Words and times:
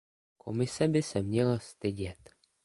Komise 0.37 0.87
by 0.87 1.01
se 1.03 1.21
měla 1.21 1.59
stydět. 1.59 2.29